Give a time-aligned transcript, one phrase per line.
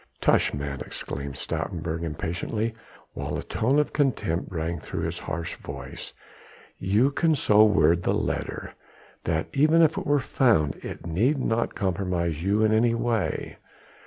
[0.19, 2.73] "Tush, man!" exclaimed Stoutenburg impatiently,
[3.13, 6.11] while a tone of contempt rang through his harsh voice,
[6.79, 8.73] "you can so word the letter
[9.25, 13.57] that even if it were found it need not compromise you in any way.